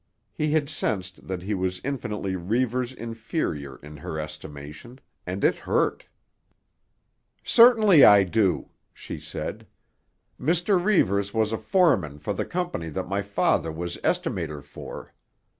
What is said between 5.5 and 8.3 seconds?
hurt. "Certainly I